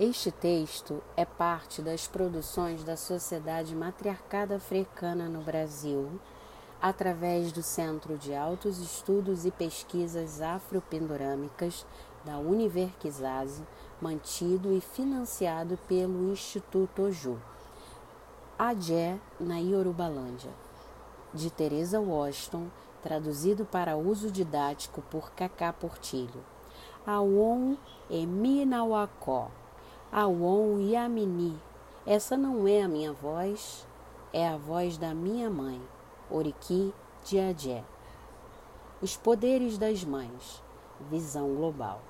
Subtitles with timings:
[0.00, 6.18] Este texto é parte das produções da Sociedade Matriarcada Africana no Brasil,
[6.80, 11.84] através do Centro de Altos Estudos e Pesquisas Afropindorâmicas
[12.24, 13.62] da Universidade,
[14.00, 17.38] mantido e financiado pelo Instituto Oju.
[18.58, 20.50] Adé na Yorubalândia,
[21.34, 22.68] de Teresa Washington,
[23.02, 26.42] traduzido para uso didático por Cacá Portilho.
[27.06, 27.76] Awon
[28.08, 29.50] Eminawakó
[30.12, 31.56] Awon Yamini.
[32.04, 33.86] Essa não é a minha voz,
[34.32, 35.80] é a voz da minha mãe,
[36.28, 36.92] Oriki
[37.24, 37.84] Diadé.
[39.00, 40.60] Os poderes das mães.
[41.08, 42.00] Visão global.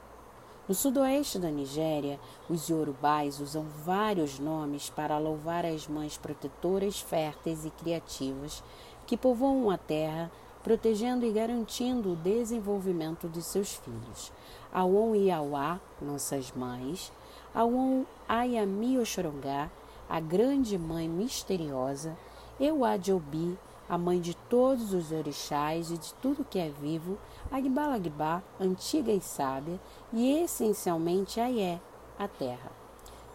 [0.66, 2.18] No sudoeste da Nigéria,
[2.48, 8.64] os iorubais usam vários nomes para louvar as mães protetoras, férteis e criativas
[9.06, 10.32] que povoam a terra,
[10.64, 14.32] protegendo e garantindo o desenvolvimento de seus filhos.
[14.72, 17.12] Awon Iauá, nossas mães,
[17.52, 19.68] Awon Ayami Oxorongá,
[20.08, 22.16] a grande mãe misteriosa,
[22.60, 27.18] Euadiobi, a mãe de todos os orixás e de tudo que é vivo,
[27.50, 29.80] Agbalagba, antiga e sábia,
[30.12, 31.80] e essencialmente Ayé,
[32.16, 32.70] a terra.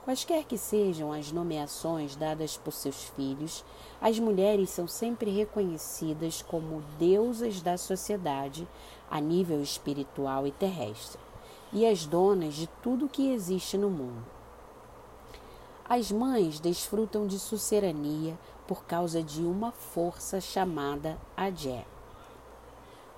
[0.06, 3.66] Quaisquer que sejam as nomeações dadas por seus filhos,
[4.00, 8.66] as mulheres são sempre reconhecidas como deusas da sociedade
[9.12, 11.25] a nível espiritual e terrestre
[11.76, 14.24] e as donas de tudo que existe no mundo.
[15.84, 21.86] As mães desfrutam de sucerania por causa de uma força chamada Adé.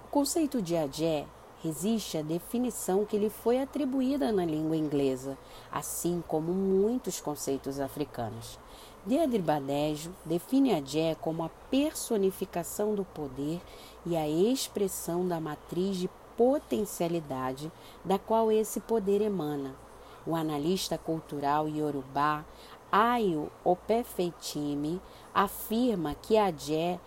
[0.04, 1.28] O conceito de Adé
[1.64, 5.38] resiste à definição que lhe foi atribuída na língua inglesa,
[5.72, 8.58] assim como muitos conceitos africanos.
[9.06, 13.62] Deidre Badejo define Adé como a personificação do poder
[14.04, 17.72] e a expressão da matriz de potencialidade
[18.06, 19.76] da qual esse poder emana.
[20.26, 22.46] O analista cultural iorubá
[22.92, 25.02] Ayo Opefeitime
[25.34, 27.00] afirma que a Jé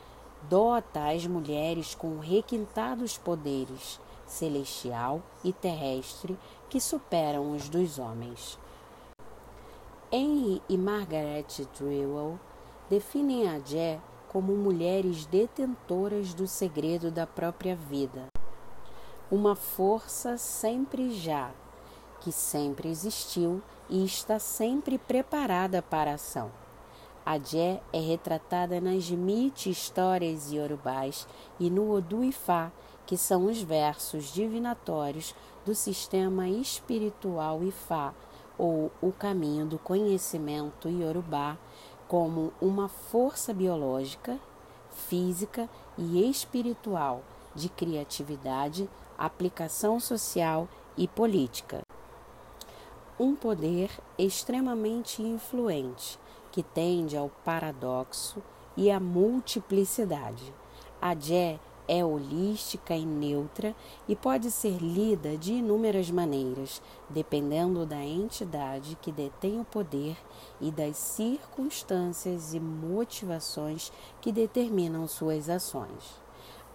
[0.49, 6.39] dota as mulheres com requintados poderes celestial e terrestre
[6.69, 8.59] que superam os dos homens.
[10.13, 12.39] Henry e Margaret Drewell
[12.89, 18.31] definem a Jé como mulheres detentoras do segredo da própria vida
[19.31, 21.53] uma força sempre já,
[22.21, 26.51] que sempre existiu e está sempre preparada para a ação.
[27.25, 31.29] A Jé é retratada nas mite histórias iorubais
[31.61, 32.73] e no Odu Ifá,
[33.07, 35.33] que são os versos divinatórios
[35.65, 38.13] do sistema espiritual Ifá,
[38.59, 41.57] ou o caminho do conhecimento iorubá,
[42.09, 44.41] como uma força biológica,
[44.91, 47.23] física e espiritual
[47.55, 48.89] de criatividade,
[49.19, 51.83] aplicação social e política.
[53.19, 56.19] Um poder extremamente influente
[56.51, 58.43] que tende ao paradoxo
[58.77, 60.55] e à multiplicidade.
[61.01, 63.75] A Jé é holística e neutra
[64.07, 70.17] e pode ser lida de inúmeras maneiras, dependendo da entidade que detém o poder
[70.61, 76.21] e das circunstâncias e motivações que determinam suas ações.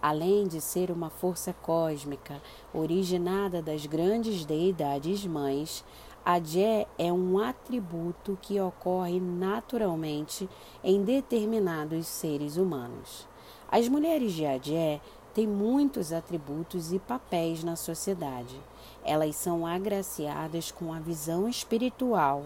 [0.08, 2.40] Além de ser uma força cósmica
[2.72, 5.84] originada das grandes deidades mães,
[6.24, 10.48] a Jé é um atributo que ocorre naturalmente
[10.84, 13.26] em determinados seres humanos.
[13.68, 15.00] As mulheres de Adé
[15.34, 18.60] têm muitos atributos e papéis na sociedade.
[19.04, 22.44] Elas são agraciadas com a visão espiritual,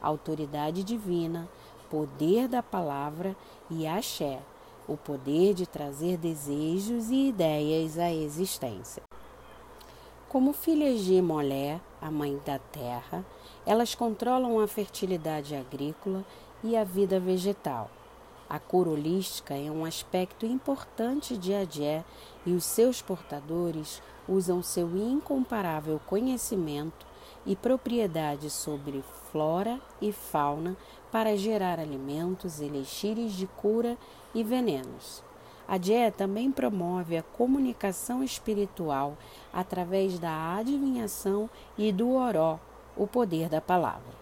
[0.00, 1.46] autoridade divina,
[1.90, 3.36] poder da palavra
[3.68, 4.40] e axé
[4.88, 9.02] o poder de trazer desejos e ideias à existência.
[10.28, 13.24] Como filhas de Molé, a mãe da terra,
[13.66, 16.24] elas controlam a fertilidade agrícola
[16.64, 17.90] e a vida vegetal.
[18.48, 22.04] A cura holística é um aspecto importante de Adé
[22.44, 27.11] e os seus portadores usam seu incomparável conhecimento
[27.44, 30.76] e propriedade sobre flora e fauna
[31.10, 33.96] para gerar alimentos, elixires de cura
[34.34, 35.22] e venenos.
[35.66, 39.16] A dieta também promove a comunicação espiritual
[39.52, 41.48] através da adivinhação
[41.78, 42.58] e do oró,
[42.96, 44.12] o poder da palavra.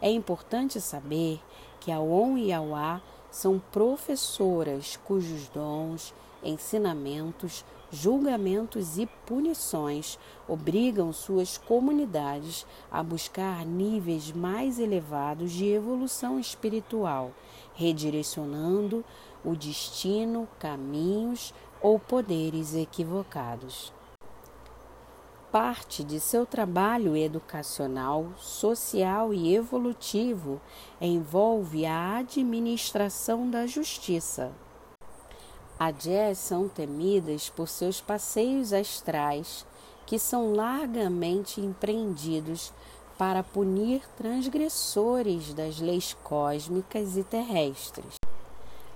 [0.00, 1.40] É importante saber
[1.80, 3.00] que a On e a Wa
[3.30, 10.18] são professoras cujos dons, ensinamentos, julgamentos e punições
[10.48, 17.32] obrigam suas comunidades a buscar níveis mais elevados de evolução espiritual,
[17.74, 19.04] redirecionando
[19.44, 23.92] o destino, caminhos ou poderes equivocados.
[25.52, 30.60] parte de seu trabalho educacional, social e evolutivo
[31.00, 34.52] envolve a administração da justiça.
[35.78, 39.66] Adés são temidas por seus passeios astrais,
[40.06, 42.72] que são largamente empreendidos
[43.18, 48.14] para punir transgressores das leis cósmicas e terrestres.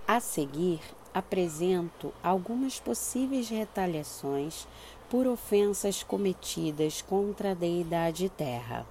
[0.09, 0.81] A seguir,
[1.12, 4.67] apresento algumas possíveis retaliações
[5.11, 8.87] por ofensas cometidas contra a deidade terra.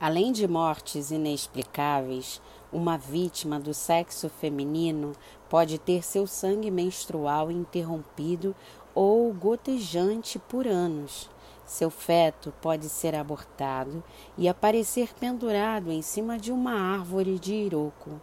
[0.00, 2.40] Além de mortes inexplicáveis,
[2.72, 5.12] uma vítima do sexo feminino
[5.52, 8.56] pode ter seu sangue menstrual interrompido
[8.94, 11.28] ou gotejante por anos.
[11.66, 14.02] Seu feto pode ser abortado
[14.38, 18.18] e aparecer pendurado em cima de uma árvore de iroco.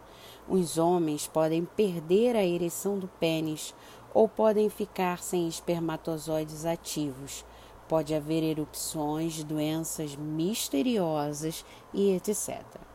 [0.48, 3.76] Os homens podem perder a ereção do pênis
[4.12, 7.44] ou podem ficar sem espermatozoides ativos.
[7.88, 12.89] Pode haver erupções, doenças misteriosas e etc.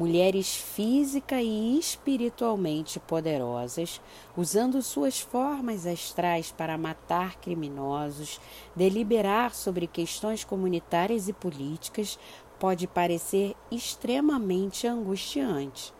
[0.00, 4.00] Mulheres física e espiritualmente poderosas,
[4.34, 8.40] usando suas formas astrais para matar criminosos,
[8.74, 12.18] deliberar sobre questões comunitárias e políticas,
[12.58, 15.92] pode parecer extremamente angustiante.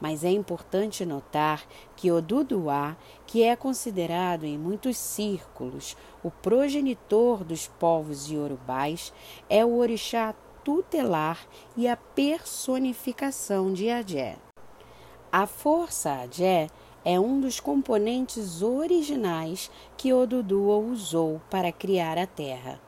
[0.00, 1.66] Mas é importante notar
[1.96, 2.96] que Oduduá,
[3.26, 9.12] que é considerado em muitos círculos o progenitor dos povos iorubais,
[9.50, 10.32] é o orixá
[10.68, 14.36] tutelar e a personificação de Adé.
[15.32, 16.68] A força Adé
[17.02, 22.78] é um dos componentes originais que Odudua usou para criar a Terra.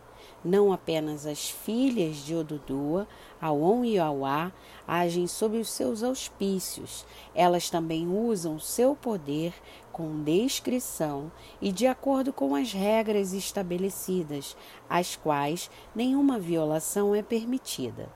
[0.44, 3.08] Não apenas as filhas de Odudua,
[3.40, 4.52] Aon e Auá,
[4.86, 7.06] agem sob os seus auspícios.
[7.34, 9.54] Elas também usam seu poder
[9.92, 14.56] com descrição e de acordo com as regras estabelecidas,
[14.88, 18.08] as quais nenhuma violação é permitida.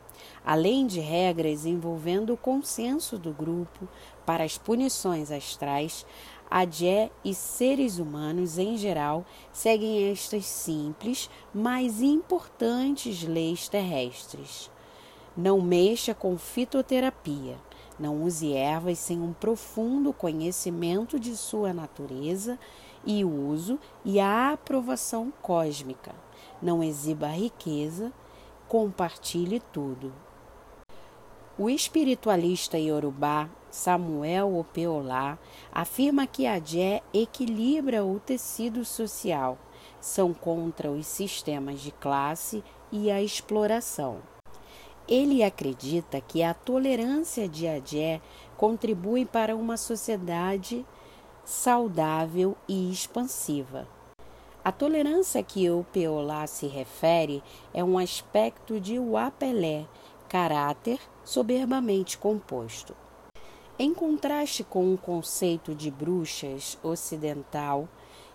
[0.44, 3.88] Além de regras envolvendo o consenso do grupo
[4.24, 6.06] para as punições astrais,
[6.50, 14.70] Adé e seres humanos em geral seguem estas simples, mas importantes leis terrestres.
[15.36, 17.56] Não mexa com fitoterapia.
[17.98, 22.58] Não use ervas sem um profundo conhecimento de sua natureza
[23.06, 26.14] e uso e a aprovação cósmica.
[26.60, 28.12] Não exiba riqueza,
[28.66, 30.12] compartilhe tudo.
[31.56, 35.38] O espiritualista iorubá Samuel Opeolá
[35.70, 39.56] afirma que a Jé equilibra o tecido social,
[40.00, 44.33] são contra os sistemas de classe e a exploração.
[45.06, 48.22] Ele acredita que a tolerância de Adé
[48.56, 50.84] contribui para uma sociedade
[51.44, 53.86] saudável e expansiva.
[54.64, 57.42] A tolerância que o Peolá se refere
[57.74, 59.86] é um aspecto de Uapelé,
[60.26, 62.96] caráter soberbamente composto.
[63.78, 67.86] Em contraste com o conceito de bruxas ocidental,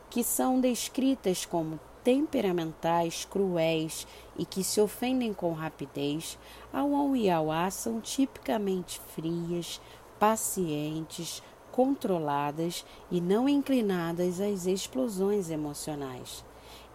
[0.07, 4.07] que são descritas como temperamentais, cruéis
[4.37, 6.37] e que se ofendem com rapidez,
[6.71, 9.81] Auon e Auá são tipicamente frias,
[10.19, 11.41] pacientes,
[11.71, 16.43] controladas e não inclinadas às explosões emocionais.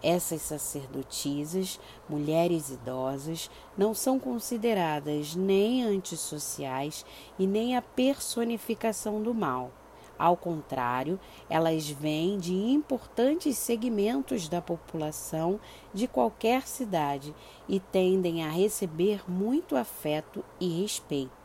[0.02, 7.06] Essas sacerdotisas, mulheres idosas, não são consideradas nem antissociais
[7.38, 9.70] e nem a personificação do mal.
[10.18, 11.18] Ao contrário,
[11.50, 15.58] elas vêm de importantes segmentos da população
[15.92, 17.34] de qualquer cidade
[17.68, 21.44] e tendem a receber muito afeto e respeito.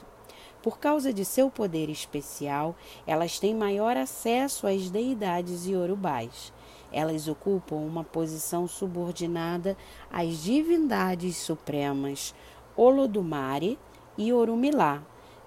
[0.62, 2.76] Por causa de seu poder especial,
[3.08, 6.52] elas têm maior acesso às deidades iorubais.
[6.92, 9.78] Elas ocupam uma posição subordinada
[10.12, 12.36] às divindades supremas
[12.76, 13.80] Olodumare
[14.18, 15.02] e Orumilá,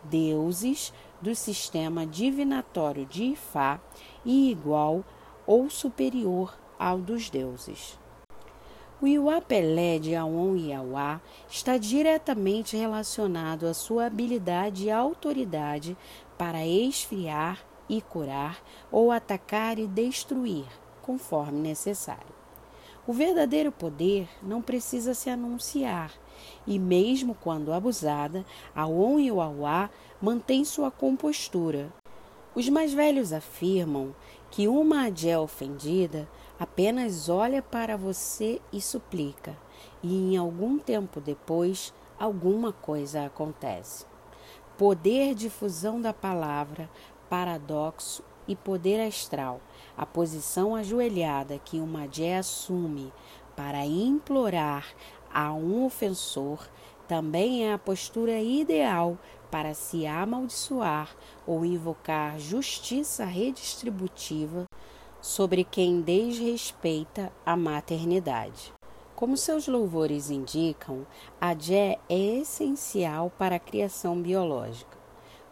[0.05, 3.81] deuses do sistema divinatório de Ifá
[4.25, 5.05] e igual
[5.47, 7.99] ou superior ao dos deuses.
[9.01, 15.97] O Iuapelé de Aon e Auá está diretamente relacionado à sua habilidade e autoridade
[16.37, 20.67] para esfriar e curar ou atacar e destruir,
[21.01, 22.33] conforme necessário.
[23.05, 26.13] O verdadeiro poder não precisa se anunciar,
[26.67, 28.45] e mesmo quando abusada,
[28.75, 31.93] a On e o Auá mantêm sua compostura.
[32.55, 34.15] Os mais velhos afirmam
[34.51, 36.29] que uma Adé ofendida
[36.61, 39.57] apenas olha para você e suplica,
[40.03, 44.05] e em algum tempo depois alguma coisa acontece.
[44.77, 46.89] Poder de fusão da palavra,
[47.29, 49.61] paradoxo e poder astral,
[49.97, 53.13] a posição ajoelhada que uma Jé assume
[53.57, 54.87] para implorar
[55.33, 56.69] a um ofensor
[57.09, 59.19] também é a postura ideal
[59.51, 61.15] para se amaldiçoar
[61.47, 64.65] ou invocar justiça redistributiva
[65.21, 68.73] sobre quem desrespeita a maternidade.
[69.15, 71.07] Como seus louvores indicam,
[71.41, 74.99] a Jé é essencial para a criação biológica.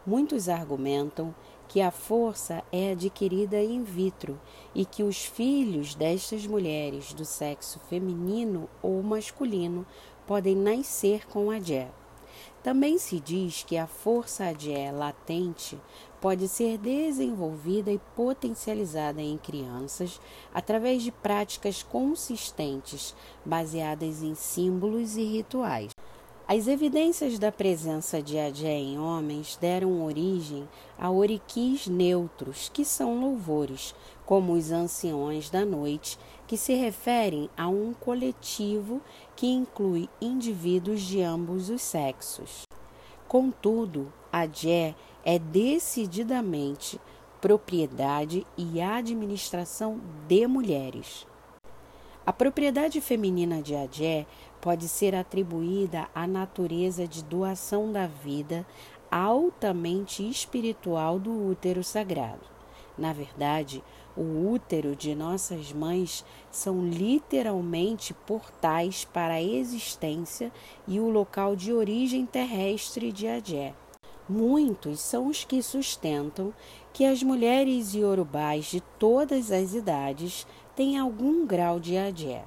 [0.05, 1.33] Muitos argumentam
[1.71, 4.37] que a força é adquirida in vitro
[4.75, 9.87] e que os filhos destas mulheres do sexo feminino ou masculino
[10.27, 11.89] podem nascer com a Jé.
[12.61, 15.79] Também se diz que a força ADE latente
[16.19, 20.19] pode ser desenvolvida e potencializada em crianças
[20.53, 25.91] através de práticas consistentes baseadas em símbolos e rituais.
[26.53, 30.67] As evidências da presença de ADE em homens deram origem
[30.99, 37.69] a oriquis neutros, que são louvores, como os anciões da noite, que se referem a
[37.69, 39.01] um coletivo
[39.33, 42.63] que inclui indivíduos de ambos os sexos.
[43.29, 44.93] Contudo, a Jé
[45.23, 46.99] é decididamente
[47.39, 51.25] propriedade e administração de mulheres.
[52.23, 54.27] A propriedade feminina de Adé
[54.61, 58.65] pode ser atribuída à natureza de doação da vida
[59.09, 62.51] altamente espiritual do útero sagrado.
[62.97, 63.83] Na verdade,
[64.15, 70.51] o útero de nossas mães são literalmente portais para a existência
[70.87, 73.73] e o local de origem terrestre de Adé.
[74.29, 76.53] Muitos são os que sustentam
[76.93, 82.43] que as mulheres iorubais de todas as idades têm algum grau de Adé.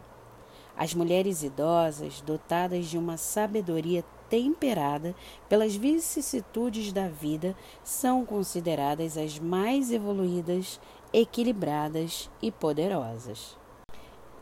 [0.76, 5.14] As mulheres idosas, dotadas de uma sabedoria temperada
[5.49, 10.81] pelas vicissitudes da vida, são consideradas as mais evoluídas
[11.12, 13.57] equilibradas e poderosas.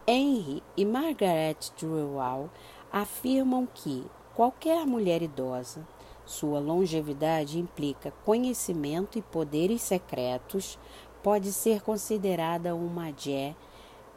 [0.07, 2.51] Henry e Margaret Drewall
[2.91, 5.87] afirmam que qualquer mulher idosa,
[6.25, 10.79] sua longevidade implica conhecimento e poderes secretos,
[11.23, 13.55] pode ser considerada uma Jé,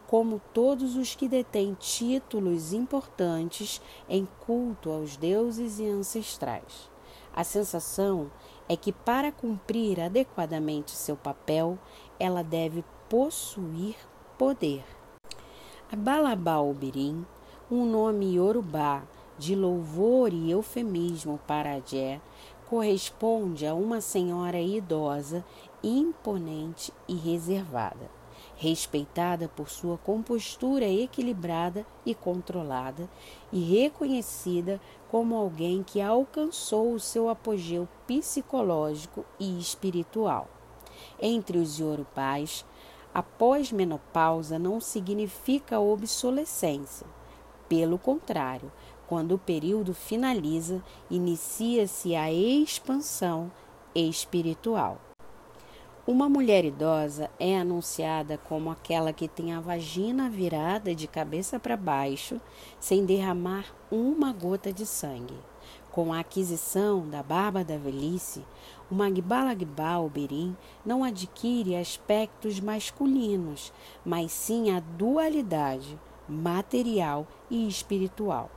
[0.07, 6.89] como todos os que detêm títulos importantes em culto aos deuses e ancestrais.
[7.33, 8.31] A sensação
[8.69, 11.77] é que, para cumprir adequadamente seu papel,
[12.19, 13.95] ela deve possuir
[14.37, 14.83] poder.
[15.91, 17.25] A Balabaubirim,
[17.69, 19.03] um nome iorubá
[19.37, 22.21] de louvor e eufemismo para Adé,
[22.69, 25.45] corresponde a uma senhora idosa,
[25.83, 28.09] imponente e reservada,
[28.55, 33.09] respeitada por sua compostura equilibrada e controlada
[33.51, 40.47] e reconhecida como alguém que alcançou o seu apogeu psicológico e espiritual.
[41.21, 42.65] Entre os iorubais,
[43.13, 47.07] a pós-menopausa não significa obsolescência.
[47.67, 48.71] Pelo contrário,
[49.07, 53.51] quando o período finaliza, inicia-se a expansão
[53.93, 54.99] espiritual.
[56.07, 61.75] Uma mulher idosa é anunciada como aquela que tem a vagina virada de cabeça para
[61.75, 62.39] baixo,
[62.79, 65.33] sem derramar uma gota de sangue.
[65.91, 68.45] Com a aquisição da barba da velhice,
[68.91, 73.73] o Magbalagba Oberim não adquire aspectos masculinos,
[74.05, 78.51] mas sim a dualidade material e espiritual.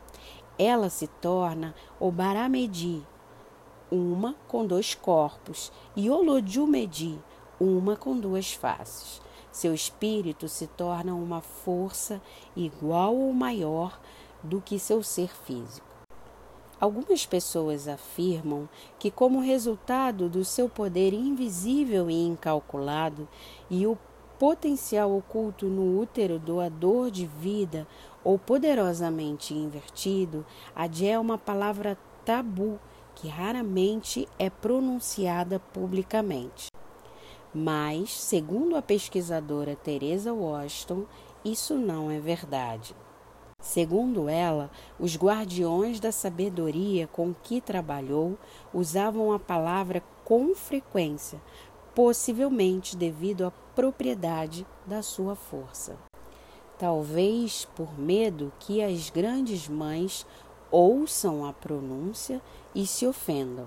[0.59, 3.03] Ela se torna o Baramedi,
[3.91, 7.19] uma com dois corpos, e Olodumedi,
[7.61, 9.21] uma com duas faces.
[9.51, 12.21] Seu espírito se torna uma força
[12.55, 13.99] igual ou maior
[14.43, 15.87] do que seu ser físico.
[16.81, 18.69] Algumas pessoas afirmam
[19.01, 23.27] que, como resultado do seu poder invisível e incalculado
[23.69, 23.99] e o
[24.39, 27.85] potencial oculto no útero doador de vida
[28.23, 30.47] ou poderosamente invertido,
[30.77, 32.79] Adé é uma palavra tabu
[33.17, 36.69] que raramente é pronunciada publicamente.
[37.61, 41.07] Mas, segundo a pesquisadora Teresa Washington,
[41.45, 42.95] isso não é verdade.
[43.61, 48.39] Segundo ela, os guardiões da sabedoria com que trabalhou
[48.73, 51.43] usavam a palavra com frequência,
[51.97, 55.97] possivelmente devido à propriedade da sua força.
[56.79, 60.25] Talvez por medo que as grandes mães
[60.71, 62.41] ouçam a pronúncia
[62.73, 63.67] e se ofendam.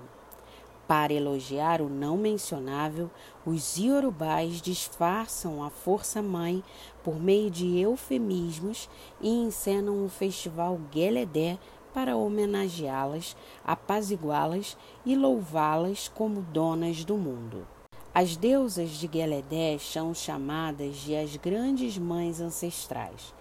[0.92, 3.10] Para elogiar o não mencionável,
[3.46, 6.62] os iorubais disfarçam a força-mãe
[7.02, 11.58] por meio de eufemismos e encenam um festival Gueledé
[11.94, 13.34] para homenageá-las,
[13.64, 17.66] apaziguá-las e louvá-las como donas do mundo.
[18.12, 23.32] As deusas de Gueledé são chamadas de as grandes mães ancestrais.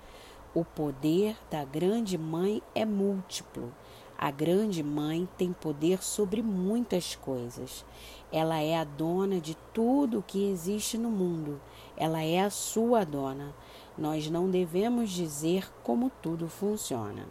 [0.55, 3.73] O poder da grande mãe é múltiplo.
[4.23, 7.83] A grande mãe tem poder sobre muitas coisas.
[8.31, 11.59] Ela é a dona de tudo o que existe no mundo.
[11.97, 13.51] Ela é a sua dona.
[13.97, 17.25] Nós não devemos dizer como tudo funciona.